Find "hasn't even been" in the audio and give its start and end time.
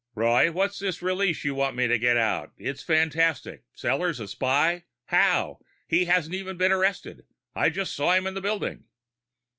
6.05-6.71